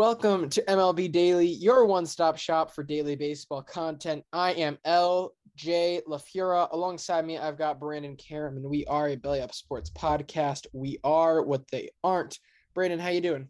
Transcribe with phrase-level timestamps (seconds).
[0.00, 4.24] Welcome to MLB Daily, your one stop shop for daily baseball content.
[4.32, 6.72] I am LJ LaFura.
[6.72, 10.66] Alongside me, I've got Brandon Karam, and we are a Belly Up Sports podcast.
[10.72, 12.38] We are what they aren't.
[12.72, 13.46] Brandon, how you doing?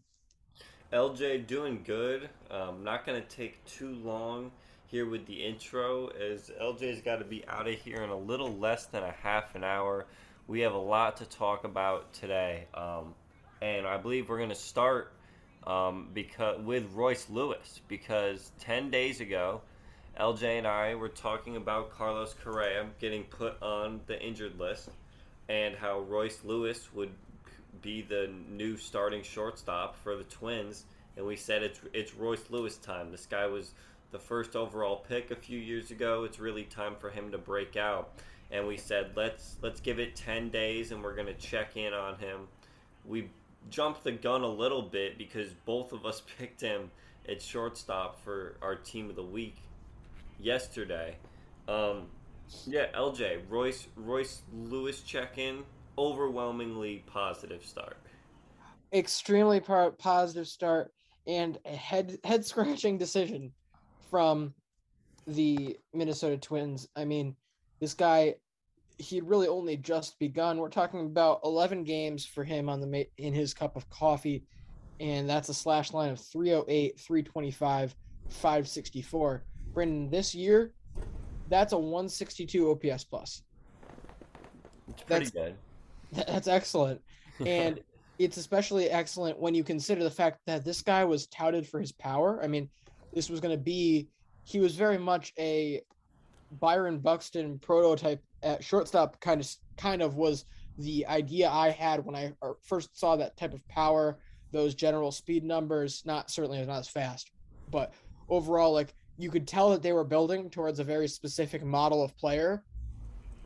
[0.92, 2.28] LJ, doing good.
[2.50, 4.50] Um, not going to take too long
[4.88, 8.58] here with the intro, as LJ's got to be out of here in a little
[8.58, 10.06] less than a half an hour.
[10.48, 13.14] We have a lot to talk about today, um,
[13.62, 15.12] and I believe we're going to start
[15.66, 19.60] um, because with Royce Lewis because ten days ago,
[20.18, 24.90] LJ and I were talking about Carlos Correa getting put on the injured list
[25.48, 27.10] and how Royce Lewis would
[27.82, 30.84] be the new starting shortstop for the Twins,
[31.16, 33.10] and we said it's it's Royce Lewis time.
[33.10, 33.72] This guy was
[34.10, 36.24] the first overall pick a few years ago.
[36.24, 38.12] It's really time for him to break out.
[38.50, 41.92] And we said let's let's give it 10 days and we're going to check in
[41.92, 42.48] on him.
[43.04, 43.28] We
[43.68, 46.90] jumped the gun a little bit because both of us picked him
[47.28, 49.56] at shortstop for our team of the week
[50.40, 51.16] yesterday.
[51.68, 52.06] Um,
[52.66, 55.62] yeah, LJ Royce Royce Lewis check in
[55.96, 57.96] overwhelmingly positive start.
[58.92, 60.92] Extremely positive start
[61.26, 63.52] and a head head scratching decision
[64.10, 64.52] from
[65.26, 66.88] the Minnesota Twins.
[66.96, 67.36] I mean,
[67.78, 68.34] this guy
[69.00, 70.58] he had really only just begun.
[70.58, 74.44] We're talking about 11 games for him on the in his cup of coffee,
[75.00, 77.94] and that's a slash line of 308, 325,
[78.28, 79.42] 564.
[79.72, 80.74] Brendan, this year,
[81.48, 83.42] that's a 162 OPS plus.
[84.88, 85.54] It's pretty that's, good.
[86.26, 87.00] That's excellent,
[87.46, 87.78] and
[88.18, 91.92] it's especially excellent when you consider the fact that this guy was touted for his
[91.92, 92.42] power.
[92.42, 92.68] I mean,
[93.14, 94.08] this was going to be
[94.42, 95.82] he was very much a
[96.58, 100.44] Byron Buxton prototype at shortstop kind of kind of was
[100.78, 104.18] the idea I had when I first saw that type of power,
[104.52, 106.02] those general speed numbers.
[106.04, 107.30] Not certainly not as fast,
[107.70, 107.92] but
[108.28, 112.16] overall, like you could tell that they were building towards a very specific model of
[112.16, 112.64] player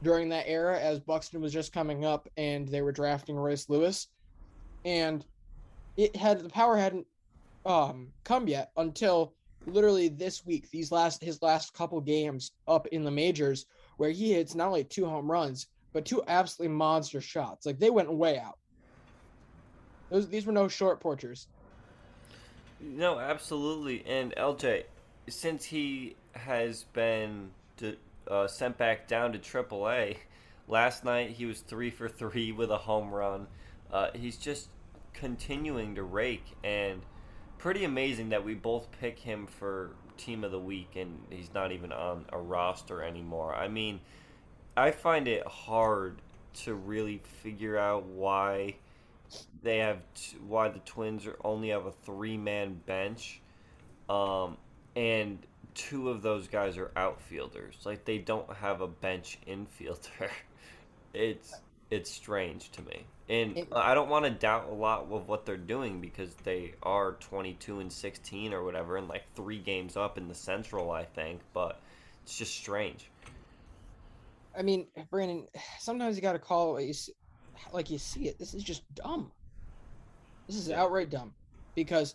[0.03, 4.09] during that era, as Buxton was just coming up and they were drafting Royce Lewis,
[4.85, 5.25] and
[5.97, 7.07] it had the power hadn't
[7.67, 9.35] um, come yet until
[9.67, 10.71] literally this week.
[10.71, 14.85] These last his last couple games up in the majors where he hits not only
[14.85, 17.67] two home runs, but two absolutely monster shots.
[17.67, 18.59] Like they went way out.
[20.11, 21.47] Those these were no short porchers.
[22.81, 24.05] No, absolutely.
[24.07, 24.85] And LJ,
[25.29, 27.97] since he has been to,
[28.29, 30.17] uh, sent back down to AAA,
[30.69, 33.47] last night he was three for three with a home run.
[33.91, 34.69] Uh, he's just
[35.13, 37.01] continuing to rake and
[37.59, 41.73] pretty amazing that we both pick him for team of the week and he's not
[41.73, 43.55] even on a roster anymore.
[43.55, 44.01] I mean,
[44.77, 46.21] I find it hard
[46.55, 48.77] to really figure out why
[49.63, 53.41] they have t- why the Twins are only have a three man bench,
[54.09, 54.57] um,
[54.95, 55.39] and
[55.75, 57.77] two of those guys are outfielders.
[57.85, 60.31] Like they don't have a bench infielder.
[61.15, 61.55] it's
[61.91, 65.47] it's strange to me, and It- I don't want to doubt a lot of what
[65.47, 69.97] they're doing because they are twenty two and sixteen or whatever, and like three games
[69.97, 71.41] up in the Central, I think.
[71.53, 71.81] But
[72.23, 73.11] it's just strange.
[74.57, 75.47] I mean, Brandon,
[75.81, 77.13] sometimes you got to call it you see,
[77.73, 78.39] like you see it.
[78.39, 79.33] This is just dumb.
[80.47, 81.35] This is outright dumb
[81.75, 82.15] because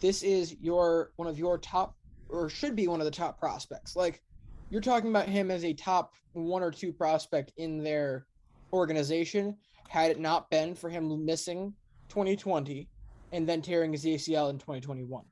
[0.00, 1.96] this is your one of your top
[2.28, 3.96] or should be one of the top prospects.
[3.96, 4.22] Like
[4.70, 8.26] you're talking about him as a top one or two prospect in their
[8.72, 9.56] organization
[9.88, 11.74] had it not been for him missing
[12.08, 12.88] 2020
[13.32, 15.24] and then tearing his ACL in 2021.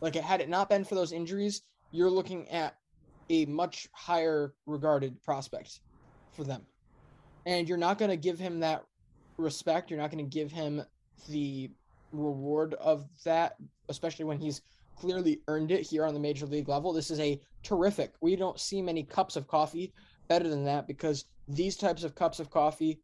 [0.00, 1.62] Like had it not been for those injuries,
[1.92, 2.76] you're looking at
[3.30, 5.80] a much higher regarded prospect
[6.32, 6.62] for them.
[7.46, 8.84] And you're not going to give him that
[9.36, 9.90] respect.
[9.90, 10.82] You're not going to give him
[11.28, 11.70] the
[12.12, 13.56] reward of that,
[13.88, 14.62] especially when he's
[14.96, 16.92] clearly earned it here on the major league level.
[16.92, 18.12] This is a terrific.
[18.20, 19.92] We don't see many cups of coffee
[20.28, 23.00] better than that because these types of cups of coffee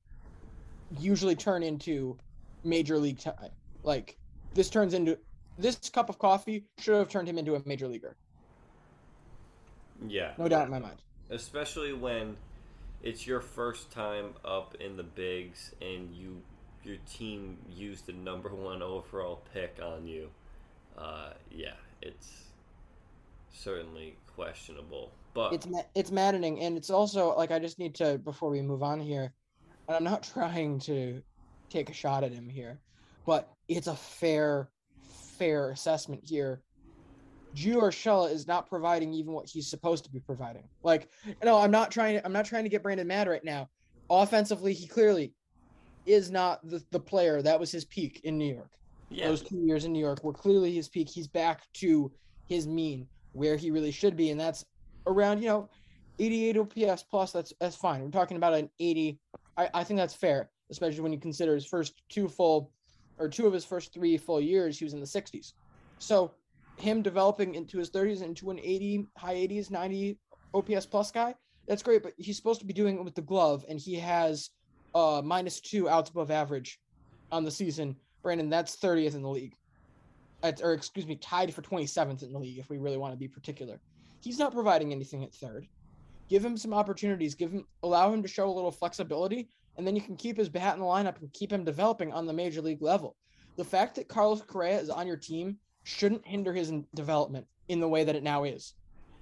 [0.98, 2.16] usually turn into
[2.64, 3.50] major league time.
[3.82, 4.16] Like
[4.54, 5.18] this turns into
[5.58, 8.16] this cup of coffee should have turned him into a major leaguer.
[10.06, 11.02] Yeah, No doubt in my mind.
[11.30, 12.36] especially when
[13.02, 16.40] it's your first time up in the bigs and you
[16.84, 20.30] your team used the number one overall pick on you.
[20.96, 22.44] Uh, yeah, it's
[23.52, 28.50] certainly questionable, but it's it's maddening and it's also like i just need to before
[28.50, 29.32] we move on here
[29.86, 31.22] and i'm not trying to
[31.68, 32.80] take a shot at him here
[33.26, 34.68] but it's a fair
[35.38, 36.62] fair assessment here
[37.56, 40.68] Gio Urshela is not providing even what he's supposed to be providing.
[40.82, 41.08] Like,
[41.42, 43.70] no, I'm not trying to I'm not trying to get Brandon mad right now.
[44.10, 45.32] Offensively, he clearly
[46.04, 48.78] is not the, the player that was his peak in New York
[49.10, 51.08] yeah, those two years in New York were clearly his peak.
[51.08, 52.12] He's back to
[52.46, 54.64] his mean where he really should be, and that's
[55.08, 55.68] around you know
[56.18, 57.32] 88 OPS plus.
[57.32, 58.02] That's that's fine.
[58.02, 59.18] We're talking about an 80.
[59.56, 62.70] I, I think that's fair, especially when you consider his first two full
[63.18, 65.52] or two of his first three full years, he was in the 60s.
[65.98, 66.32] So
[66.76, 70.16] him developing into his 30s into an 80, high 80s, 90
[70.54, 71.34] OPS plus guy,
[71.66, 72.02] that's great.
[72.02, 74.50] But he's supposed to be doing it with the glove, and he has
[74.94, 76.80] uh minus two outs above average
[77.30, 77.96] on the season.
[78.22, 79.54] Brandon, that's 30th in the league.
[80.42, 83.18] At, or excuse me, tied for 27th in the league if we really want to
[83.18, 83.80] be particular.
[84.20, 85.66] He's not providing anything at third.
[86.28, 87.34] Give him some opportunities.
[87.34, 90.48] Give him allow him to show a little flexibility, and then you can keep his
[90.48, 93.16] bat in the lineup and keep him developing on the major league level.
[93.56, 97.88] The fact that Carlos Correa is on your team shouldn't hinder his development in the
[97.88, 98.74] way that it now is.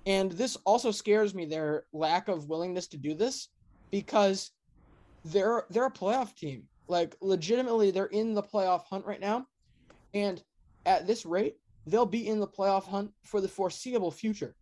[0.07, 3.49] And this also scares me their lack of willingness to do this
[3.91, 4.53] because
[5.25, 6.65] they're they're a playoff team.
[6.89, 9.47] Like legitimately they're in the playoff hunt right now.
[10.15, 10.43] And
[10.87, 11.57] at this rate,
[11.87, 14.55] they'll be in the playoff hunt for the foreseeable future.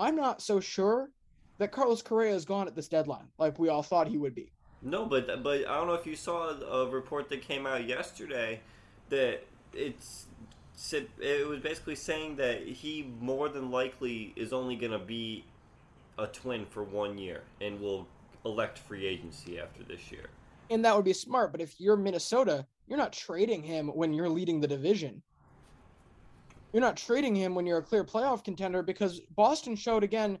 [0.00, 1.10] I'm not so sure
[1.58, 4.50] that Carlos Correa is gone at this deadline, like we all thought he would be.
[4.82, 8.60] No, but but I don't know if you saw a report that came out yesterday
[9.10, 9.44] that
[9.74, 10.26] it's
[10.74, 15.44] said it was basically saying that he more than likely is only going to be
[16.18, 18.06] a twin for one year and will
[18.46, 20.30] elect free agency after this year.
[20.70, 21.52] And that would be smart.
[21.52, 25.22] But if you're Minnesota, you're not trading him when you're leading the division.
[26.72, 30.38] You're not trading him when you're a clear playoff contender because Boston showed again,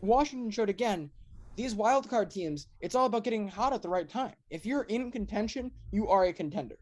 [0.00, 1.10] Washington showed again,
[1.54, 4.34] these wild card teams, it's all about getting hot at the right time.
[4.50, 6.78] If you're in contention, you are a contender.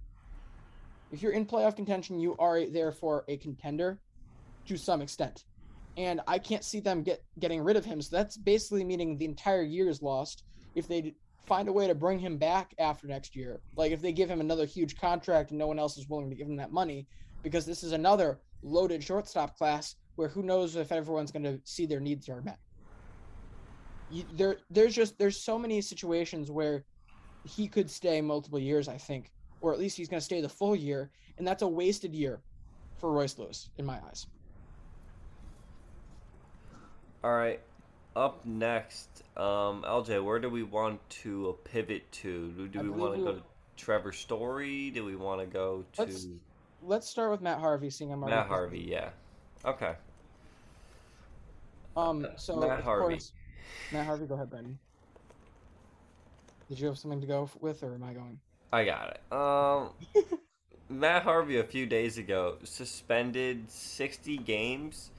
[1.13, 3.99] If you're in playoff contention, you are therefore a contender
[4.67, 5.45] to some extent.
[5.97, 8.03] And I can't see them get getting rid of him.
[8.03, 10.45] So that's basically meaning the entire year is lost.
[10.75, 11.15] If they
[11.47, 14.41] find a way to bring him back after next year, like if they give him
[14.41, 17.07] another huge contract and no one else is willing to give him that money,
[17.43, 21.87] because this is another loaded shortstop class where who knows if everyone's going to see
[21.87, 22.59] their needs are met.
[24.11, 26.85] You, there, there's just there's so many situations where
[27.45, 29.31] he could stay multiple years, I think,
[29.61, 32.41] or at least he's going to stay the full year, and that's a wasted year
[32.99, 34.27] for Royce Lewis in my eyes.
[37.23, 37.61] All right.
[38.15, 42.51] Up next, um, LJ, where do we want to pivot to?
[42.53, 43.43] Do, do we want to go to
[43.77, 44.91] Trevor Story?
[44.91, 46.27] Do we want to go to Let's-
[46.83, 48.81] Let's start with Matt Harvey, seeing I'm Matt Harvey?
[48.89, 49.11] Yeah.
[49.65, 49.95] Okay.
[51.97, 53.15] Um, so Matt Harvey.
[53.15, 53.33] course-
[53.93, 54.79] Matt Harvey, go ahead, Brandon.
[56.69, 58.39] Did you have something to go with, or am I going?
[58.73, 59.33] I got it.
[59.33, 59.91] Um,
[60.89, 65.11] Matt Harvey a few days ago suspended 60 games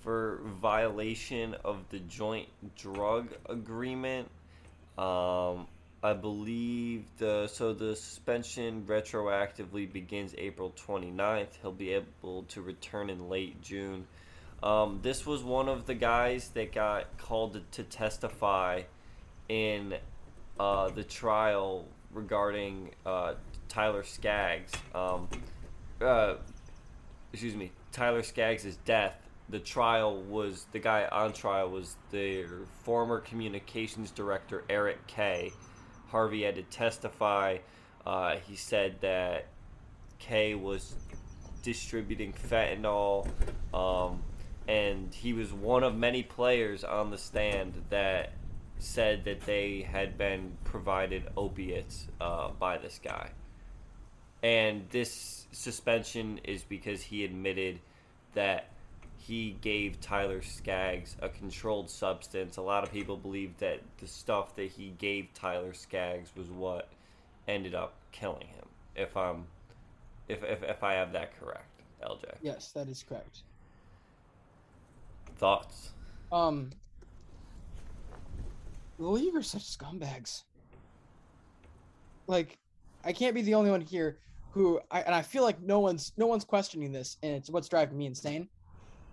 [0.00, 4.28] for violation of the joint drug agreement.
[4.98, 5.66] Um,
[6.04, 11.46] I believe the so the suspension retroactively begins April 29th.
[11.60, 14.08] He'll be able to return in late June.
[14.64, 18.82] Um, this was one of the guys that got called to testify
[19.48, 19.94] in
[20.58, 23.34] uh, the trial regarding uh,
[23.68, 24.72] Tyler Skaggs.
[24.94, 25.28] Um,
[26.00, 26.34] uh,
[27.32, 29.14] excuse me, Tyler Skaggs' death.
[29.48, 32.48] The trial was the guy on trial was their
[32.82, 35.52] former communications director Eric Kay.
[36.12, 37.58] Harvey had to testify.
[38.06, 39.46] Uh, he said that
[40.18, 40.94] Kay was
[41.62, 43.26] distributing fentanyl,
[43.72, 44.22] um,
[44.68, 48.32] and he was one of many players on the stand that
[48.78, 53.30] said that they had been provided opiates uh, by this guy.
[54.42, 57.78] And this suspension is because he admitted
[58.34, 58.71] that
[59.26, 62.56] he gave Tyler Skaggs a controlled substance.
[62.56, 66.88] A lot of people believe that the stuff that he gave Tyler Skaggs was what
[67.46, 68.66] ended up killing him.
[68.96, 69.44] If I'm,
[70.28, 72.24] if if, if I have that correct, LJ.
[72.42, 73.42] Yes, that is correct.
[75.36, 75.92] Thoughts?
[76.32, 76.70] Um,
[78.98, 80.42] the league are such scumbags.
[82.26, 82.58] Like,
[83.04, 84.18] I can't be the only one here
[84.50, 87.68] who, I, and I feel like no one's no one's questioning this, and it's what's
[87.68, 88.48] driving me insane,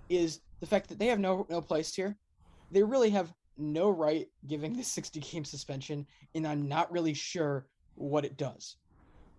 [0.10, 2.18] is the fact that they have no no place here.
[2.72, 7.68] They really have no right giving this 60 game suspension, and I'm not really sure
[7.96, 8.78] what it does.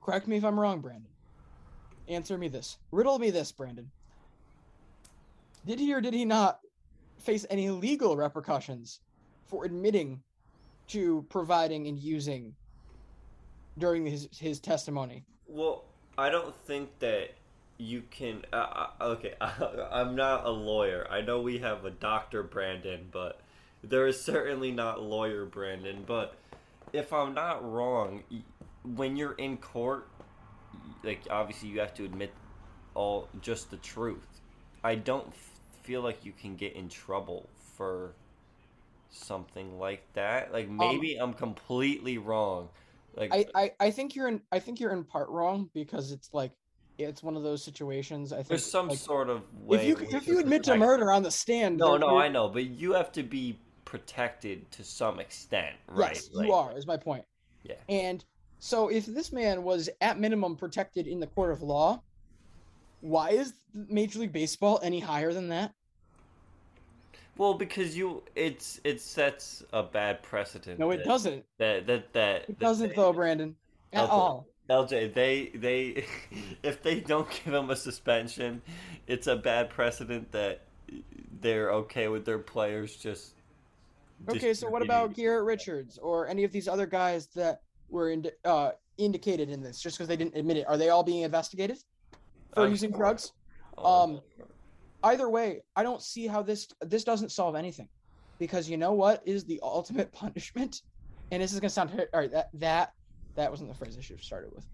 [0.01, 1.11] Correct me if I'm wrong, Brandon.
[2.09, 2.79] Answer me this.
[2.91, 3.91] Riddle me this, Brandon.
[5.67, 6.61] Did he or did he not
[7.19, 9.01] face any legal repercussions
[9.47, 10.23] for admitting
[10.89, 12.55] to providing and using
[13.79, 15.25] during his his testimony?
[15.47, 15.85] Well,
[16.17, 17.31] I don't think that
[17.81, 18.43] you can.
[18.53, 21.07] Uh, uh okay, I'm not a lawyer.
[21.11, 23.41] I know we have a doctor, Brandon, but
[23.83, 26.05] there is certainly not lawyer Brandon.
[26.07, 26.35] But
[26.93, 28.23] if I'm not wrong,
[28.85, 30.07] when you're in court,
[31.03, 32.33] like obviously you have to admit
[32.95, 34.41] all just the truth.
[34.85, 35.33] I don't
[35.83, 38.13] feel like you can get in trouble for
[39.11, 40.53] something like that.
[40.53, 42.69] Like maybe um, I'm completely wrong.
[43.17, 46.31] Like I, I, I think you're in I think you're in part wrong because it's
[46.33, 46.53] like
[47.09, 48.33] it's one of those situations.
[48.33, 49.79] I think there's some like, sort of way.
[49.79, 52.67] If you if you admit to murder on the stand, no, no, I know, but
[52.67, 56.15] you have to be protected to some extent, right?
[56.15, 56.77] Yes, like, you are.
[56.77, 57.25] Is my point.
[57.65, 57.75] Yeah.
[57.89, 58.25] And
[58.59, 62.03] so if this man was at minimum protected in the court of law,
[63.01, 65.73] why is Major League Baseball any higher than that?
[67.37, 70.79] Well, because you, it's it sets a bad precedent.
[70.79, 71.45] No, it that, doesn't.
[71.59, 73.57] That that that it that doesn't they, though, Brandon.
[73.93, 74.47] At all.
[74.71, 76.05] LJ, they they
[76.63, 78.63] if they don't give him a suspension,
[79.07, 80.63] it's a bad precedent that
[81.41, 83.35] they're okay with their players just.
[84.29, 88.27] Okay, so what about Garrett Richards or any of these other guys that were in,
[88.45, 90.67] uh, indicated in this just because they didn't admit it?
[90.69, 91.79] Are they all being investigated
[92.53, 93.33] for um, using drugs?
[93.79, 94.21] Um,
[95.03, 97.89] either way, I don't see how this this doesn't solve anything,
[98.39, 100.83] because you know what is the ultimate punishment,
[101.31, 102.31] and this is gonna sound all right.
[102.31, 102.93] That that
[103.35, 104.67] that wasn't the phrase I should have started with.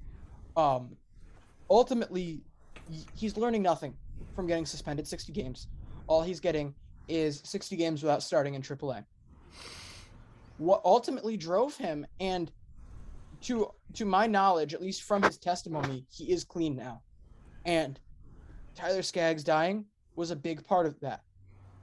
[0.57, 0.97] Um,
[1.71, 2.41] ultimately,
[3.15, 3.95] he's learning nothing
[4.35, 5.69] from getting suspended 60 games.
[6.07, 6.75] All he's getting
[7.09, 9.05] is 60 games without starting in AAA.
[10.59, 12.51] What ultimately drove him, and
[13.43, 17.03] to to my knowledge, at least from his testimony, he is clean now.
[17.65, 17.99] And
[18.75, 19.85] Tyler Skaggs dying
[20.17, 21.23] was a big part of that.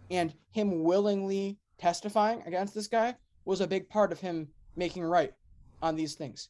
[0.09, 3.15] And him willingly testifying against this guy
[3.45, 5.33] was a big part of him making right
[5.81, 6.49] on these things.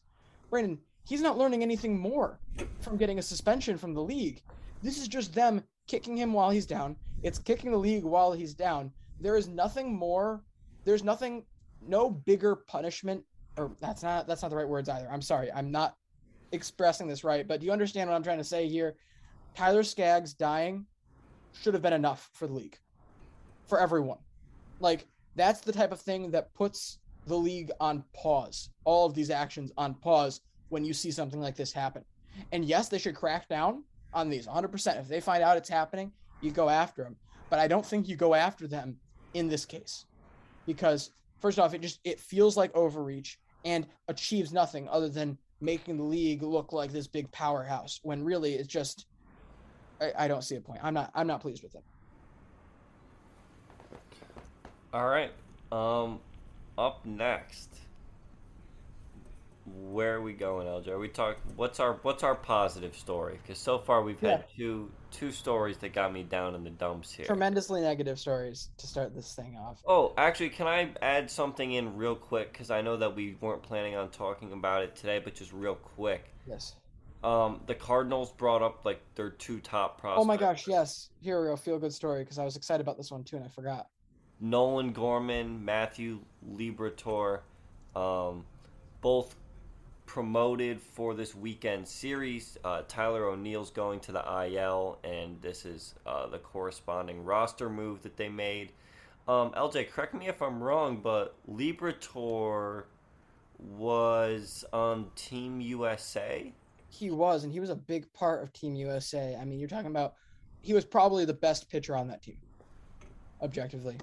[0.53, 2.39] Brandon, he's not learning anything more
[2.79, 4.43] from getting a suspension from the league.
[4.83, 6.95] This is just them kicking him while he's down.
[7.23, 8.91] It's kicking the league while he's down.
[9.19, 10.43] There is nothing more.
[10.85, 11.43] There's nothing,
[11.81, 13.23] no bigger punishment,
[13.57, 15.09] or that's not that's not the right words either.
[15.11, 15.95] I'm sorry, I'm not
[16.51, 17.47] expressing this right.
[17.47, 18.93] But do you understand what I'm trying to say here?
[19.55, 20.85] Tyler Skaggs dying
[21.53, 22.77] should have been enough for the league,
[23.65, 24.19] for everyone.
[24.79, 28.69] Like that's the type of thing that puts the league on pause.
[28.85, 32.03] All of these actions on pause when you see something like this happen.
[32.51, 34.99] And yes, they should crack down on these 100%.
[34.99, 36.11] If they find out it's happening,
[36.41, 37.15] you go after them.
[37.49, 38.97] But I don't think you go after them
[39.33, 40.05] in this case
[40.65, 45.97] because first off, it just it feels like overreach and achieves nothing other than making
[45.97, 49.05] the league look like this big powerhouse when really it's just
[50.01, 50.79] I, I don't see a point.
[50.83, 51.83] I'm not I'm not pleased with it.
[54.93, 55.31] All right.
[55.71, 56.19] Um
[56.77, 57.83] up next
[59.65, 60.89] where are we going, LJ?
[60.89, 61.37] Are we talk?
[61.55, 63.39] What's our what's our positive story?
[63.41, 67.13] Because so far we've had two two stories that got me down in the dumps
[67.13, 67.25] here.
[67.25, 69.81] Tremendously negative stories to start this thing off.
[69.87, 72.51] Oh, actually, can I add something in real quick?
[72.51, 75.75] Because I know that we weren't planning on talking about it today, but just real
[75.75, 76.25] quick.
[76.45, 76.75] Yes.
[77.23, 80.21] Um, the Cardinals brought up like their two top prospects.
[80.21, 81.09] Oh my gosh, yes.
[81.21, 81.55] Here we go.
[81.55, 83.87] Feel good story because I was excited about this one too and I forgot.
[84.43, 86.19] Nolan Gorman, Matthew
[86.53, 87.39] Liberatore,
[87.95, 88.43] um,
[88.99, 89.37] both
[90.05, 92.57] promoted for this weekend series.
[92.61, 98.01] Uh, Tyler O'Neill's going to the IL, and this is uh, the corresponding roster move
[98.03, 98.73] that they made.
[99.29, 102.83] Um, LJ, correct me if I'm wrong, but Liberatore
[103.77, 106.51] was on Team USA.
[106.89, 109.37] He was, and he was a big part of Team USA.
[109.39, 110.15] I mean, you're talking about
[110.61, 112.37] he was probably the best pitcher on that team,
[113.41, 113.95] objectively.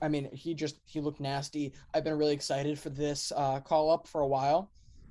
[0.00, 1.72] I mean, he just he looked nasty.
[1.94, 4.70] I've been really excited for this uh, call up for a while.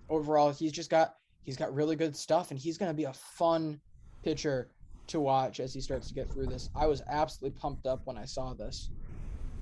[0.10, 3.14] Overall, he's just got he's got really good stuff, and he's going to be a
[3.14, 3.80] fun
[4.24, 4.70] pitcher
[5.08, 6.70] to watch as he starts to get through this.
[6.76, 8.90] I was absolutely pumped up when I saw this,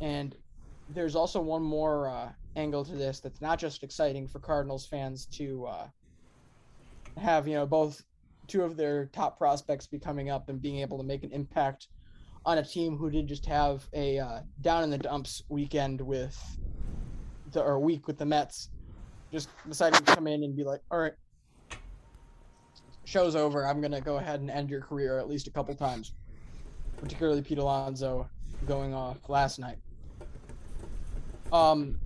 [0.02, 0.36] and
[0.90, 5.26] there's also one more uh, angle to this that's not just exciting for Cardinals fans
[5.26, 5.88] to uh,
[7.18, 8.04] have you know both
[8.48, 11.88] two of their top prospects be coming up and being able to make an impact
[12.46, 16.38] on a team who did just have a uh, down in the dumps weekend with
[17.52, 18.70] the or week with the Mets,
[19.32, 21.14] just deciding to come in and be like, all right,
[23.06, 23.66] show's over.
[23.66, 26.14] I'm gonna go ahead and end your career at least a couple times,
[26.98, 28.30] particularly Pete Alonso
[28.68, 29.78] going off last night.
[31.52, 32.00] Um,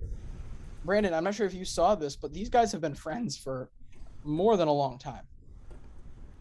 [0.84, 3.70] Brandon, I'm not sure if you saw this, but these guys have been friends for
[4.24, 5.24] more than a long time.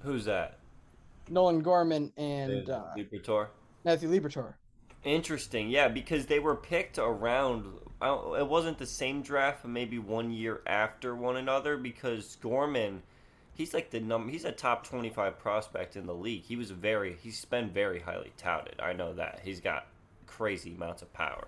[0.01, 0.59] Who's that?
[1.29, 2.85] Nolan Gorman and uh.
[3.89, 4.53] Matthew Liberatore.
[5.03, 7.65] Interesting, yeah, because they were picked around.
[8.03, 11.75] it wasn't the same draft, but maybe one year after one another.
[11.75, 13.01] Because Gorman,
[13.55, 14.31] he's like the number.
[14.31, 16.43] He's a top twenty-five prospect in the league.
[16.43, 17.17] He was very.
[17.19, 18.79] He's been very highly touted.
[18.79, 19.87] I know that he's got
[20.27, 21.47] crazy amounts of power.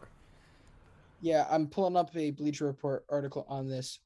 [1.22, 4.00] Yeah, I'm pulling up a Bleacher Report article on this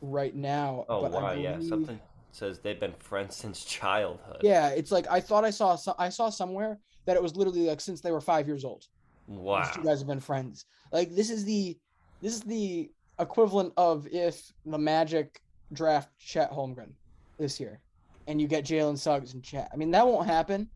[0.00, 0.86] right now.
[0.88, 1.44] Oh wow, believe...
[1.44, 2.00] yeah, something
[2.32, 4.38] says they've been friends since childhood.
[4.42, 5.76] Yeah, it's like I thought I saw.
[5.98, 6.80] I saw somewhere
[7.10, 8.86] that it was literally like since they were five years old.
[9.26, 10.66] Wow, These two guys have been friends.
[10.92, 11.76] Like this is the
[12.22, 15.40] this is the equivalent of if the Magic
[15.72, 16.92] draft Chet Holmgren
[17.36, 17.80] this year,
[18.28, 19.68] and you get Jalen Suggs and Chet.
[19.72, 20.68] I mean that won't happen.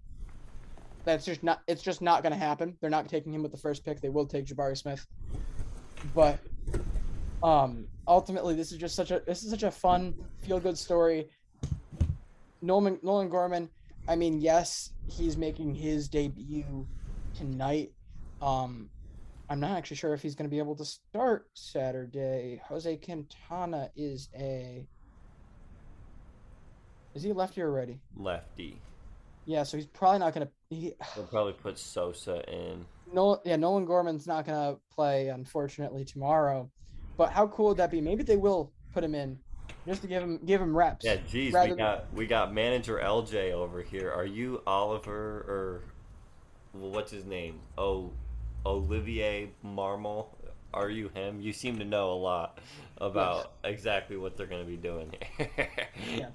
[1.04, 1.62] That's just not.
[1.68, 2.76] It's just not going to happen.
[2.80, 4.00] They're not taking him with the first pick.
[4.00, 5.06] They will take Jabari Smith,
[6.16, 6.40] but
[7.44, 11.28] um, ultimately, this is just such a this is such a fun, feel good story.
[12.60, 13.68] Nolan Nolan Gorman.
[14.06, 16.86] I mean, yes, he's making his debut
[17.34, 17.92] tonight.
[18.42, 18.90] Um,
[19.48, 22.60] I'm not actually sure if he's going to be able to start Saturday.
[22.68, 24.86] Jose Quintana is a.
[27.14, 28.00] Is he lefty righty?
[28.16, 28.80] Lefty.
[29.46, 30.52] Yeah, so he's probably not going to.
[30.70, 32.84] He, He'll probably put Sosa in.
[33.12, 36.70] No, yeah, Nolan Gorman's not going to play, unfortunately, tomorrow.
[37.16, 38.00] But how cool would that be?
[38.00, 39.38] Maybe they will put him in
[39.86, 41.04] just to give him give him reps.
[41.04, 44.10] Yeah, geez, we got we got manager LJ over here.
[44.10, 45.82] Are you Oliver or
[46.74, 47.60] well, what's his name?
[47.78, 48.10] Oh,
[48.66, 50.26] Olivier Marmol.
[50.72, 51.40] Are you him?
[51.40, 52.58] You seem to know a lot
[52.98, 53.74] about yes.
[53.74, 55.48] exactly what they're going to be doing here.
[56.10, 56.32] yes.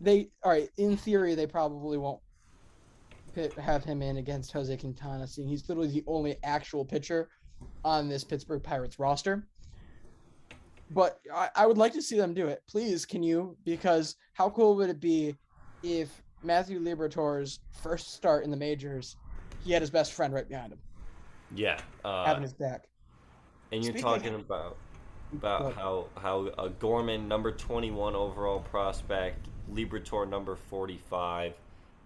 [0.00, 0.70] They all right.
[0.78, 2.20] In theory, they probably won't
[3.58, 7.28] have him in against Jose Quintana, seeing he's literally the only actual pitcher
[7.84, 9.46] on this Pittsburgh Pirates roster
[10.90, 12.62] but I, I would like to see them do it.
[12.68, 13.56] Please, can you?
[13.64, 15.36] Because how cool would it be
[15.82, 19.16] if Matthew Liberatore's first start in the majors,
[19.64, 20.78] he had his best friend right behind him.
[21.54, 22.88] Yeah, uh, having his back.
[23.72, 24.76] And you're Speaking talking of, about
[25.32, 31.54] about how how a Gorman number 21 overall prospect, Liberatore number 45,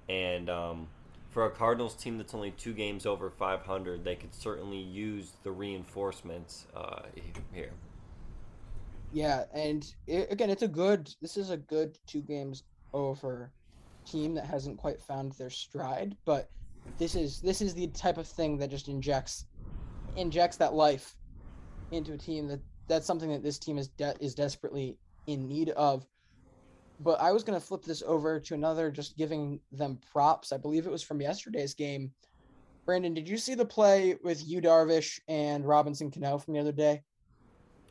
[0.08, 0.88] and um,
[1.30, 5.50] for a Cardinals team that's only two games over 500, they could certainly use the
[5.50, 7.02] reinforcements uh,
[7.52, 7.72] here.
[9.12, 11.12] Yeah, and it, again, it's a good.
[11.22, 13.52] This is a good two games over
[14.04, 16.50] team that hasn't quite found their stride, but
[16.98, 19.46] this is this is the type of thing that just injects
[20.16, 21.16] injects that life
[21.90, 25.70] into a team that that's something that this team is de- is desperately in need
[25.70, 26.06] of.
[27.00, 30.52] But I was going to flip this over to another, just giving them props.
[30.52, 32.10] I believe it was from yesterday's game.
[32.84, 36.72] Brandon, did you see the play with Yu Darvish and Robinson Cano from the other
[36.72, 37.02] day?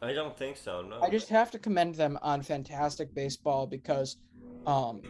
[0.01, 0.81] I don't think so.
[0.81, 1.01] No.
[1.01, 4.17] I just have to commend them on fantastic baseball because
[4.67, 5.01] um,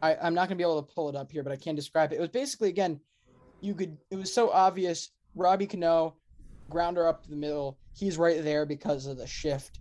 [0.00, 2.12] I, I'm not gonna be able to pull it up here, but I can describe
[2.12, 2.16] it.
[2.16, 3.00] It was basically again,
[3.60, 5.10] you could it was so obvious.
[5.34, 6.16] Robbie Cano,
[6.70, 7.78] grounder up to the middle.
[7.94, 9.80] He's right there because of the shift.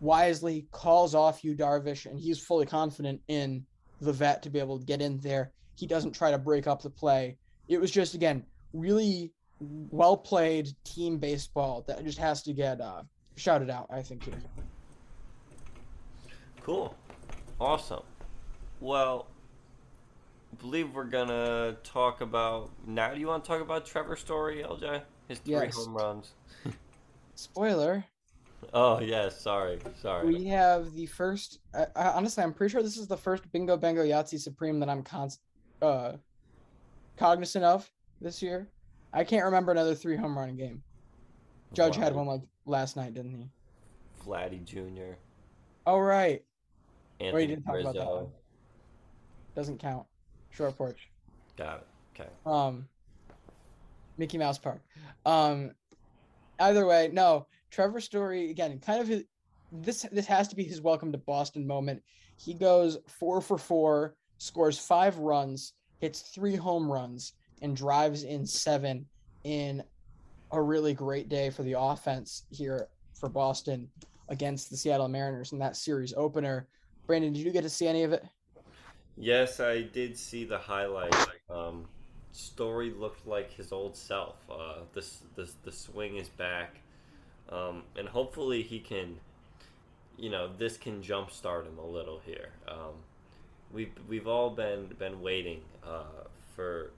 [0.00, 3.66] wisely calls off Yu Darvish, and he's fully confident in
[4.00, 5.52] the vet to be able to get in there.
[5.76, 7.38] He doesn't try to break up the play.
[7.68, 13.02] It was just again really well played team baseball that just has to get uh,
[13.36, 13.86] shouted out.
[13.90, 14.34] I think here.
[16.62, 16.94] Cool.
[17.60, 18.02] Awesome.
[18.80, 19.26] Well,
[20.52, 23.12] I believe we're gonna talk about now.
[23.14, 25.02] Do you want to talk about Trevor Story, LJ?
[25.28, 25.76] His three Yes.
[25.76, 26.34] home runs.
[27.34, 28.04] Spoiler:
[28.72, 30.26] Oh yeah, sorry, sorry.
[30.26, 31.60] We have the first.
[31.74, 34.88] I, I, honestly, I'm pretty sure this is the first Bingo Bango Yahtzee Supreme that
[34.88, 35.40] I'm cons-
[35.82, 36.12] uh,
[37.16, 37.90] cognizant of
[38.20, 38.68] this year.
[39.14, 40.82] I can't remember another three home run game.
[41.72, 43.48] Judge had one like last night, didn't he?
[44.24, 45.14] Vladdy Jr.
[45.86, 46.42] Oh right,
[47.20, 48.26] Anthony didn't talk about that one.
[49.54, 50.06] doesn't count.
[50.50, 51.08] Short porch.
[51.56, 51.86] Got it.
[52.20, 52.30] Okay.
[52.44, 52.88] Um,
[54.18, 54.80] Mickey Mouse Park.
[55.24, 55.72] Um,
[56.58, 57.46] either way, no.
[57.70, 59.24] Trevor Story again, kind of his,
[59.72, 60.06] this.
[60.10, 62.02] This has to be his welcome to Boston moment.
[62.36, 67.32] He goes four for four, scores five runs, hits three home runs,
[67.64, 69.06] and drives in seven
[69.44, 69.82] in
[70.52, 73.88] a really great day for the offense here for Boston
[74.28, 76.68] against the Seattle Mariners in that series opener.
[77.06, 78.22] Brandon, did you get to see any of it?
[79.16, 81.14] Yes, I did see the highlight.
[81.50, 81.86] Um,
[82.32, 84.34] Story looked like his old self.
[84.50, 86.80] Uh, this, the swing is back,
[87.48, 89.16] um, and hopefully he can.
[90.18, 92.48] You know, this can jumpstart him a little here.
[92.66, 92.94] Um,
[93.72, 96.90] we've we've all been been waiting uh, for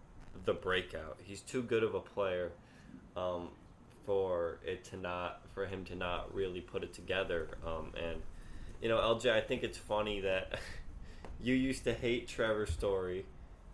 [0.44, 1.18] the breakout.
[1.22, 2.52] He's too good of a player
[3.16, 3.48] um,
[4.04, 7.48] for it to not for him to not really put it together.
[7.66, 8.22] Um, and
[8.80, 10.60] you know, LJ, I think it's funny that
[11.40, 13.24] you used to hate Trevor Story,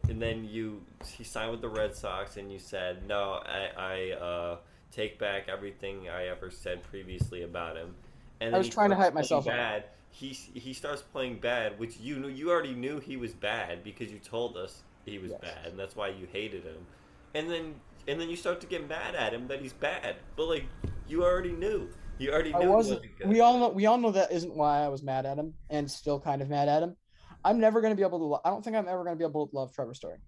[0.08, 4.10] and then you he signed with the Red Sox, and you said, "No, I, I
[4.12, 4.56] uh,
[4.90, 7.94] take back everything I ever said previously about him."
[8.40, 9.66] And I was trying to hype myself playing up.
[9.66, 9.84] bad.
[10.10, 14.10] He he starts playing bad, which you knew you already knew he was bad because
[14.10, 15.40] you told us he was Yes.
[15.40, 16.86] bad, and that's why you hated him.
[17.34, 17.74] And then
[18.08, 20.66] and then you start to get mad at him that he's bad, but like
[21.06, 21.88] you already knew.
[22.18, 22.58] You already knew.
[22.62, 23.02] I wasn't.
[23.18, 23.28] good.
[23.28, 23.68] We all know.
[23.68, 26.48] We all know that isn't why I was mad at him, and still kind of
[26.48, 26.96] mad at him.
[27.44, 28.24] I'm never going to be able to.
[28.24, 30.18] lo- I don't think I'm ever going to be able to love Trevor Story.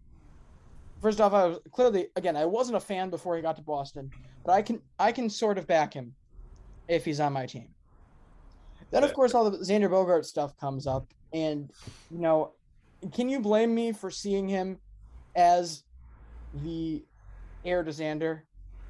[1.03, 2.37] First off, I was clearly again.
[2.37, 4.11] I wasn't a fan before he got to Boston,
[4.45, 4.81] but I can.
[4.99, 6.15] I can sort of back him
[6.89, 7.69] if he's on my team.
[8.91, 11.71] Then, of course, all the Xander Bogaerts stuff comes up, and
[12.11, 12.53] you know,
[13.13, 14.79] can you blame me for seeing him
[15.37, 15.85] as
[16.63, 17.05] the
[17.65, 18.43] heir to Xander?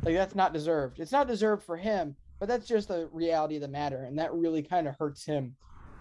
[0.02, 1.00] Like that's not deserved.
[1.00, 4.32] It's not deserved for him, but that's just the reality of the matter, and that
[4.34, 5.56] really kind of hurts him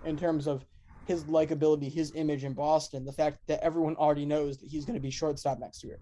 [0.06, 0.66] in terms of
[1.06, 3.06] his likability, his image in Boston.
[3.06, 6.00] The fact that everyone already knows that he's going to be shortstop next year.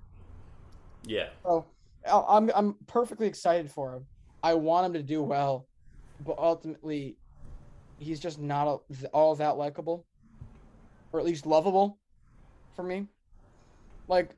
[1.06, 1.30] yeah.
[1.44, 1.66] So
[2.06, 4.06] I'm I'm perfectly excited for him.
[4.44, 5.68] I want him to do well,
[6.26, 7.18] but ultimately,
[8.00, 8.82] he's just not
[9.14, 10.08] all that likable,
[11.14, 12.00] or at least lovable,
[12.76, 13.08] for me.
[14.08, 14.32] Like,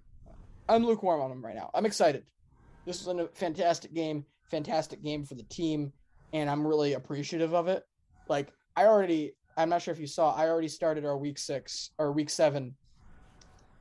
[0.70, 1.70] I'm lukewarm on him right now.
[1.74, 2.24] I'm excited.
[2.86, 5.92] This is a fantastic game, fantastic game for the team,
[6.34, 7.84] and I'm really appreciative of it.
[8.28, 11.92] Like, I already, I'm not sure if you saw, I already started our week six
[11.98, 12.76] or week seven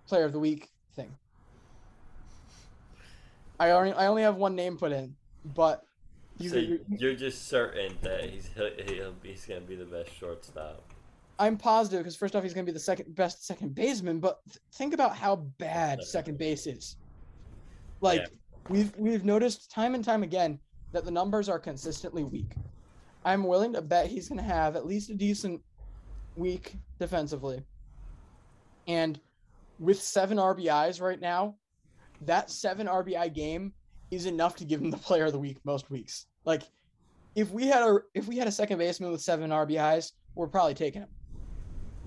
[0.06, 1.14] player of the week thing.
[3.60, 5.82] I only I only have one name put in, but
[6.38, 10.12] you, so you- you're just certain that he's he'll, he'll, he's gonna be the best
[10.16, 10.91] shortstop.
[11.42, 14.38] I'm positive because first off he's going to be the second best second baseman, but
[14.46, 16.96] th- think about how bad second base is.
[18.00, 18.26] Like Yeah.
[18.68, 20.61] we've we've noticed time and time again
[20.92, 22.55] that the numbers are consistently weak.
[23.24, 25.61] I'm willing to bet he's going to have at least a decent
[26.37, 27.64] week defensively.
[28.87, 29.18] And
[29.81, 31.57] with 7 RBIs right now,
[32.20, 33.72] that 7 RBI game
[34.12, 36.26] is enough to give him the player of the week most weeks.
[36.44, 36.62] Like
[37.35, 40.74] if we had a if we had a second baseman with 7 RBIs, we're probably
[40.74, 41.09] taking him.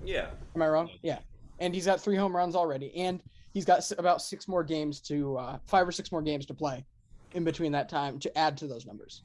[0.04, 0.28] Yeah.
[0.54, 0.90] Am I wrong?
[1.02, 1.18] Yeah.
[1.58, 5.36] And he's got three home runs already, and he's got about six more games to
[5.38, 6.84] uh, five or six more games to play
[7.32, 9.22] in between that time to add to those numbers.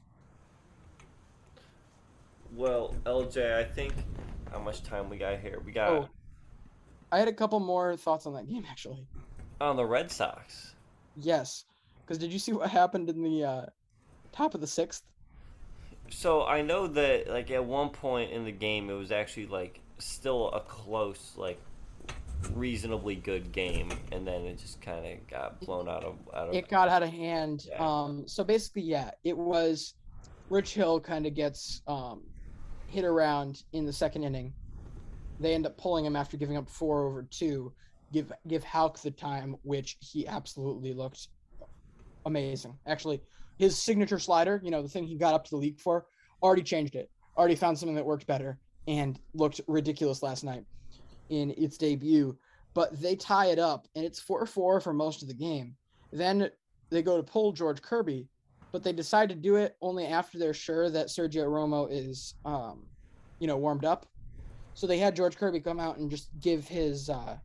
[2.54, 3.94] Well, LJ, I think
[4.50, 5.60] how much time we got here?
[5.64, 6.08] We got Oh,
[7.10, 9.06] I had a couple more thoughts on that game actually.
[9.60, 10.74] on the Red Sox.
[11.16, 11.64] Yes,
[12.00, 13.66] because did you see what happened in the uh,
[14.32, 15.02] top of the sixth?
[16.10, 19.80] So I know that like at one point in the game, it was actually like
[20.04, 21.60] still a close, like
[22.54, 26.54] reasonably good game, and then it just kind of got blown out of out of.
[26.54, 27.66] It got out of hand.
[27.68, 27.76] Yeah.
[27.78, 29.94] Um, so basically, yeah, it was
[30.50, 32.22] Rich Hill kind of gets um,
[32.88, 34.52] hit around in the second inning.
[35.40, 37.72] They end up pulling him after giving up four over two.
[38.12, 41.28] Give give Hauk the time, which he absolutely looked
[42.26, 42.76] amazing.
[42.86, 43.22] Actually,
[43.58, 46.06] his signature slider, you know, the thing he got up to the league for,
[46.42, 47.10] already changed it.
[47.36, 48.58] already found something that worked better
[48.88, 50.64] and looked ridiculous last night
[51.28, 52.36] in its debut.
[52.74, 55.76] But they tie it up, and it's 4 4 for most of the game.
[56.10, 56.50] Then
[56.90, 58.28] they go to pull George Kirby,
[58.70, 62.86] but they decide to do it only after they're sure that Sergio Romo is, um,
[63.38, 64.06] you know, warmed up.
[64.74, 67.36] So they had George Kirby come out and just give his uh,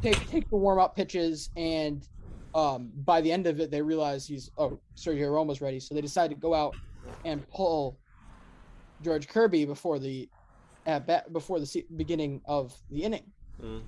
[0.00, 2.06] take take the warm up pitches, and
[2.54, 6.00] um, by the end of it, they realize he's oh Sergio Romo's ready, so they
[6.00, 6.76] decide to go out
[7.24, 7.98] and pull
[9.04, 10.28] George Kirby before the
[10.86, 13.24] at bat before the se- beginning of the inning.
[13.62, 13.82] Mm.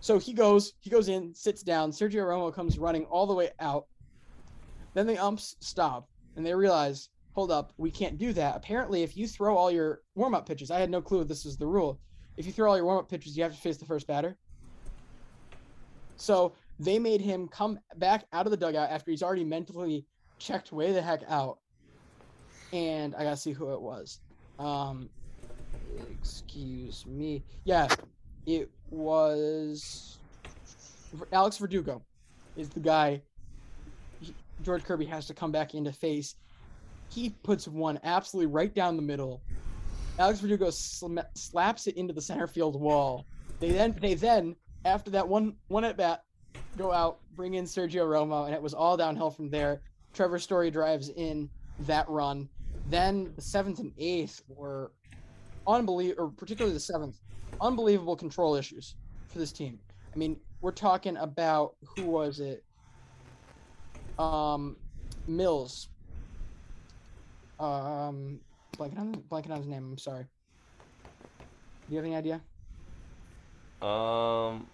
[0.00, 1.92] So he goes, he goes in, sits down.
[1.92, 3.86] Sergio Romo comes running all the way out.
[4.94, 8.56] Then the umps stop and they realize, hold up, we can't do that.
[8.56, 11.56] Apparently, if you throw all your warm up pitches, I had no clue this was
[11.56, 12.00] the rule.
[12.36, 14.36] If you throw all your warm up pitches, you have to face the first batter.
[16.16, 20.04] So they made him come back out of the dugout after he's already mentally
[20.38, 21.58] checked way the heck out.
[22.72, 24.20] And I gotta see who it was.
[24.62, 25.10] Um,
[26.20, 27.42] excuse me.
[27.64, 27.88] Yeah,
[28.46, 30.18] it was
[31.32, 32.02] Alex Verdugo
[32.56, 33.22] is the guy
[34.62, 36.36] George Kirby has to come back into face.
[37.08, 39.42] He puts one absolutely right down the middle.
[40.18, 43.26] Alex Verdugo slaps it into the center field wall.
[43.58, 46.24] They then they then after that one one at bat
[46.78, 49.82] go out bring in Sergio Romo and it was all downhill from there.
[50.12, 52.48] Trevor Story drives in that run.
[52.88, 54.92] Then the seventh and eighth were
[55.66, 57.16] unbelievable, or particularly the seventh,
[57.60, 58.96] unbelievable control issues
[59.28, 59.78] for this team.
[60.14, 62.64] I mean, we're talking about who was it?
[64.18, 64.76] Um,
[65.26, 65.88] Mills.
[67.58, 68.40] Um,
[68.76, 69.84] blanking on blanking on his name.
[69.92, 70.26] I'm sorry.
[71.02, 72.40] Do you have any idea?
[73.86, 74.66] Um,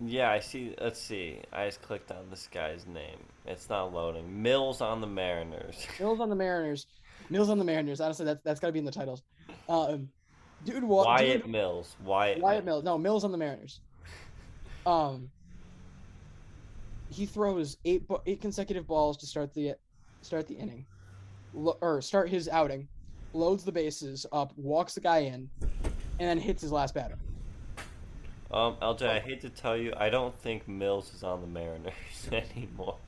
[0.00, 0.74] yeah, I see.
[0.80, 1.40] Let's see.
[1.52, 3.18] I just clicked on this guy's name.
[3.46, 4.42] It's not loading.
[4.42, 5.86] Mills on the Mariners.
[5.98, 6.86] Mills on the Mariners.
[7.30, 8.00] Mills on the Mariners.
[8.00, 9.22] Honestly, that's that's got to be in the titles.
[9.68, 10.08] Um,
[10.64, 11.96] dude, wa- Wyatt dude, Mills.
[12.04, 12.40] Wyatt.
[12.40, 12.82] Wyatt Mills.
[12.82, 12.84] Mills.
[12.84, 13.80] No, Mills on the Mariners.
[14.86, 15.30] Um,
[17.10, 19.74] he throws eight eight consecutive balls to start the
[20.22, 20.84] start the inning,
[21.54, 22.88] Lo- or start his outing,
[23.32, 25.80] loads the bases up, walks the guy in, and
[26.18, 27.16] then hits his last batter.
[28.50, 31.92] Um, LJ, I hate to tell you, I don't think Mills is on the Mariners
[32.32, 32.98] anymore.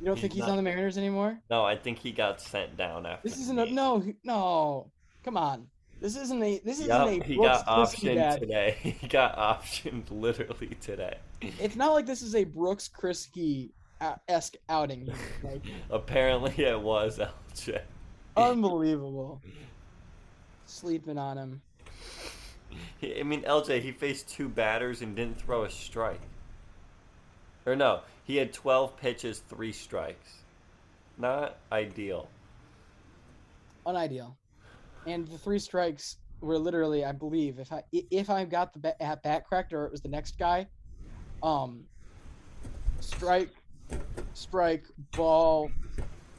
[0.00, 1.38] You don't He's think he's not- on the Mariners anymore?
[1.50, 3.28] No, I think he got sent down after.
[3.28, 4.90] This isn't a no, no.
[5.24, 5.66] Come on,
[6.00, 8.76] this isn't a this isn't Yup, a he Brooks got optioned today.
[9.00, 11.16] He got optioned literally today.
[11.40, 15.10] It's not like this is a Brooks Kriske uh, esque outing.
[15.42, 17.18] Like Apparently, it was
[17.54, 17.80] LJ.
[18.36, 19.40] unbelievable.
[20.66, 21.62] Sleeping on him.
[23.02, 26.20] I mean, LJ, he faced two batters and didn't throw a strike.
[27.64, 30.42] Or no, he had 12 pitches, three strikes.
[31.16, 32.28] Not ideal.
[33.86, 34.36] unideal.
[35.06, 38.96] And the three strikes were literally, I believe, if I if I got the bat,
[39.00, 40.66] at bat correct or it was the next guy,
[41.42, 41.84] um,
[43.00, 43.50] strike,
[44.34, 45.70] strike, ball,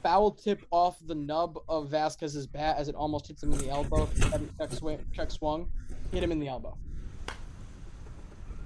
[0.04, 3.70] foul tip off the nub of Vasquez's bat as it almost hits him in the
[3.70, 4.10] elbow.
[4.60, 5.72] Check, swing, check swung,
[6.12, 6.78] hit him in the elbow.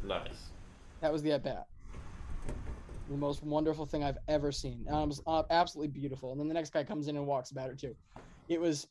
[0.04, 0.50] Nice.
[1.02, 1.68] That was the at bat.
[3.12, 4.86] The most wonderful thing I've ever seen.
[4.88, 6.32] And it was uh, absolutely beautiful.
[6.32, 7.94] And then the next guy comes in and walks about it too.
[8.48, 8.88] It was,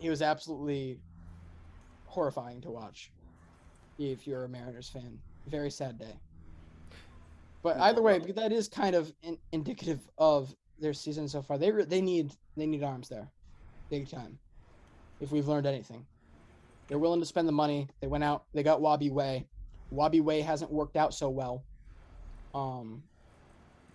[0.00, 0.98] it was absolutely
[2.06, 3.12] horrifying to watch.
[4.00, 5.16] If you're a Mariners fan,
[5.46, 6.18] very sad day.
[7.62, 11.56] But either way, that is kind of in, indicative of their season so far.
[11.56, 13.30] They re- they need they need arms there,
[13.90, 14.38] big time.
[15.20, 16.06] If we've learned anything,
[16.88, 17.88] they're willing to spend the money.
[18.00, 18.44] They went out.
[18.54, 19.46] They got Wabi Way.
[19.90, 21.64] Wabi Way hasn't worked out so well.
[22.54, 23.02] Um,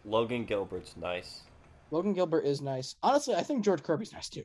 [0.05, 1.41] Logan Gilbert's nice.
[1.91, 2.95] Logan Gilbert is nice.
[3.03, 4.43] Honestly, I think George Kirby's nice too.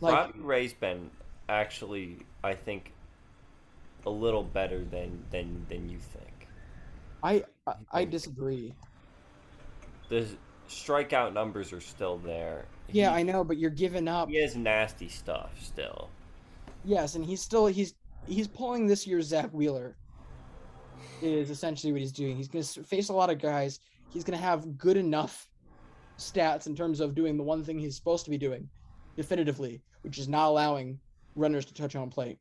[0.00, 1.10] Like, Robbie Ray's been
[1.48, 2.92] actually, I think,
[4.06, 6.48] a little better than than than you think.
[7.22, 8.74] I, I I disagree.
[10.08, 10.26] The
[10.68, 12.66] strikeout numbers are still there.
[12.90, 14.28] Yeah, He- I know, but you're giving up.
[14.28, 16.08] He has nasty stuff still.
[16.84, 17.94] Yes, and he's still he's
[18.26, 19.96] he's pulling this year's Zack Wheeler.
[21.20, 22.36] Is essentially what he's doing.
[22.36, 23.80] He's going to face a lot of guys.
[24.10, 25.48] He's going to have good enough
[26.18, 28.68] stats in terms of doing the one thing he's supposed to be doing,
[29.16, 30.98] definitively, which is not allowing
[31.36, 32.38] runners to touch home plate.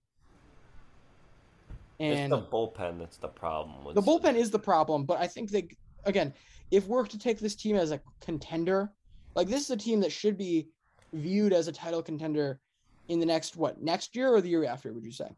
[2.00, 3.84] And it's the bullpen that's the problem.
[3.86, 5.68] With the bullpen is the problem, but I think they
[6.06, 6.34] again,
[6.72, 8.92] if we're to take this team as a contender,
[9.36, 10.70] like this is a team that should be
[11.14, 12.60] viewed as a title contender
[13.08, 14.94] in the next what next year or the year after?
[14.94, 15.30] Would you say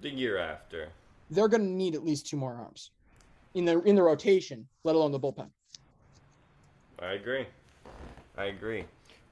[0.00, 0.88] the year after.
[1.30, 2.90] they're going to need at least two more arms
[3.54, 5.50] in the in the rotation, let alone the bullpen?
[7.00, 7.46] I agree.
[8.36, 8.84] I agree.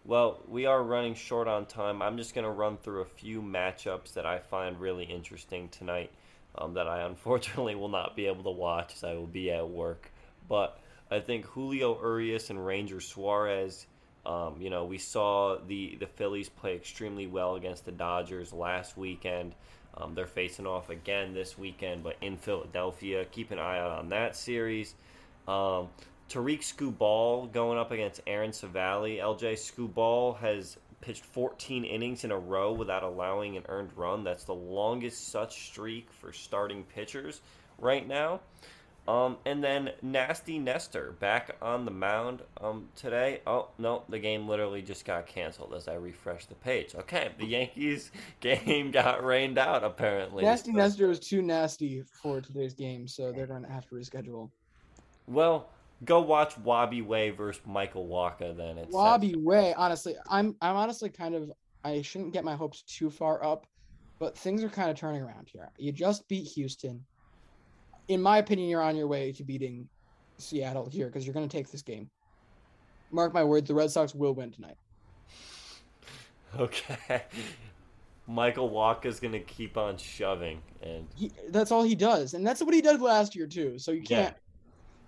[0.04, 2.00] Well, we are running short on time.
[2.00, 6.10] I'm just going to run through a few matchups that I find really interesting tonight
[6.56, 9.68] um, that I unfortunately will not be able to watch as I will be at
[9.68, 10.10] work.
[10.48, 13.86] But I think Julio Urias and Ranger Suarez.
[14.24, 18.96] Um, you know, we saw the the Phillies play extremely well against the Dodgers last
[18.96, 19.54] weekend.
[19.96, 23.24] Um, they're facing off again this weekend, but in Philadelphia.
[23.26, 24.94] Keep an eye out on that series.
[25.46, 25.88] Um,
[26.28, 29.18] Tarik Skubal going up against Aaron Civale.
[29.18, 34.24] LJ Skubal has pitched 14 innings in a row without allowing an earned run.
[34.24, 37.40] That's the longest such streak for starting pitchers
[37.78, 38.40] right now.
[39.06, 43.40] Um, and then Nasty Nestor back on the mound um, today.
[43.46, 46.94] Oh, no, the game literally just got canceled as I refresh the page.
[46.94, 48.10] Okay, the Yankees
[48.40, 50.44] game got rained out apparently.
[50.44, 54.50] Nasty Nestor was too nasty for today's game, so they're going to have to reschedule.
[55.26, 55.70] Well,
[56.04, 58.78] go watch Wabi Way versus Michael Wacha then.
[58.78, 61.50] It's Wabi Way, honestly, I'm I'm honestly kind of
[61.84, 63.66] I shouldn't get my hopes too far up,
[64.18, 65.70] but things are kind of turning around here.
[65.78, 67.04] You just beat Houston
[68.08, 69.88] in my opinion, you're on your way to beating
[70.38, 72.10] Seattle here because you're going to take this game.
[73.10, 74.76] Mark my words, the Red Sox will win tonight.
[76.58, 77.24] Okay.
[78.26, 82.32] Michael Wacha's going to keep on shoving and he, that's all he does.
[82.32, 83.78] And that's what he did last year too.
[83.78, 84.40] So you can't yeah.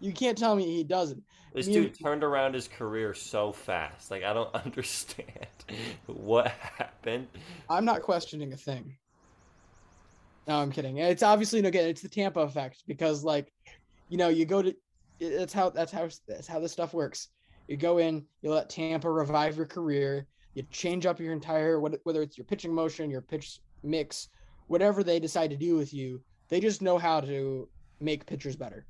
[0.00, 1.22] You can't tell me he doesn't.
[1.54, 4.10] This dude turned around his career so fast.
[4.10, 5.46] Like I don't understand
[6.06, 7.28] what happened.
[7.68, 8.96] I'm not questioning a thing.
[10.46, 10.98] No, I'm kidding.
[10.98, 11.68] It's obviously no.
[11.68, 13.52] again, it's the Tampa effect because like,
[14.08, 14.74] you know, you go to
[15.20, 17.28] that's how that's how that's how this stuff works.
[17.68, 20.26] You go in, you let Tampa revive your career.
[20.54, 24.28] You change up your entire whether it's your pitching motion, your pitch mix,
[24.66, 26.20] whatever they decide to do with you.
[26.48, 27.68] They just know how to
[28.00, 28.86] make pitchers better.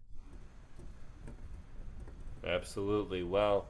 [2.47, 3.23] Absolutely.
[3.23, 3.67] Well,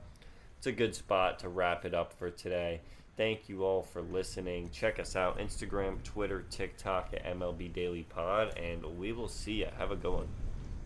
[0.58, 2.80] it's a good spot to wrap it up for today.
[3.16, 4.70] Thank you all for listening.
[4.70, 9.68] Check us out Instagram, Twitter, TikTok at MLB Daily Pod, and we will see you.
[9.78, 10.28] Have a good one.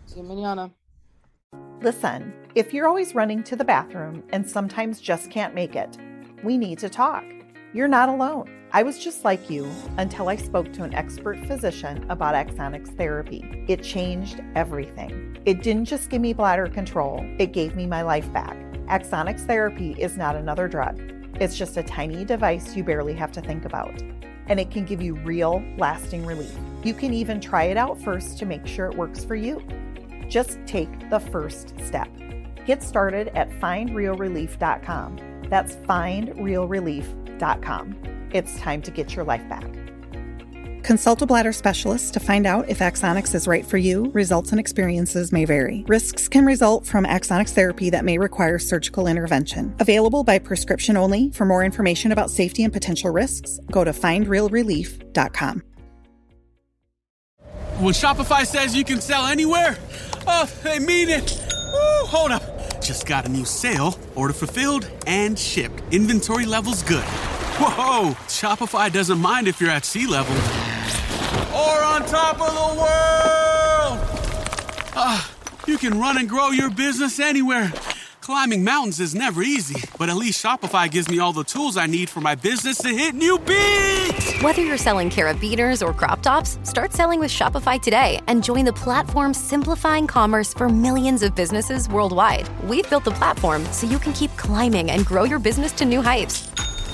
[0.05, 0.71] See you manana.
[1.81, 5.97] Listen, if you're always running to the bathroom and sometimes just can't make it,
[6.43, 7.23] we need to talk.
[7.73, 8.49] You're not alone.
[8.71, 13.65] I was just like you until I spoke to an expert physician about Axonics therapy.
[13.67, 15.37] It changed everything.
[15.45, 18.57] It didn't just give me bladder control, it gave me my life back.
[18.87, 20.99] Axonics therapy is not another drug.
[21.39, 24.01] It's just a tiny device you barely have to think about,
[24.47, 26.53] and it can give you real, lasting relief.
[26.83, 29.63] You can even try it out first to make sure it works for you.
[30.27, 32.09] Just take the first step.
[32.65, 35.45] Get started at findrealrelief.com.
[35.49, 38.14] That's findrealrelief.com.
[38.33, 39.65] It's time to get your life back.
[40.85, 44.11] Consult a bladder specialist to find out if Axonics is right for you.
[44.11, 45.83] Results and experiences may vary.
[45.87, 49.75] Risks can result from Axonics therapy that may require surgical intervention.
[49.79, 51.31] Available by prescription only.
[51.31, 55.63] For more information about safety and potential risks, go to findrealrelief.com.
[57.79, 59.77] When Shopify says you can sell anywhere,
[60.27, 61.41] oh, they mean it.
[61.73, 62.43] Woo, hold up.
[62.81, 65.81] Just got a new sale, order fulfilled and shipped.
[65.91, 67.03] Inventory levels good.
[67.57, 70.35] Whoa, Shopify doesn't mind if you're at sea level
[71.55, 73.99] or on top of the world.
[74.97, 75.31] Ah,
[75.65, 77.71] you can run and grow your business anywhere.
[78.19, 81.85] Climbing mountains is never easy, but at least Shopify gives me all the tools I
[81.85, 84.41] need for my business to hit new peaks.
[84.41, 88.73] Whether you're selling carabiners or crop tops, start selling with Shopify today and join the
[88.73, 92.49] platform simplifying commerce for millions of businesses worldwide.
[92.67, 96.01] We've built the platform so you can keep climbing and grow your business to new
[96.01, 96.49] heights.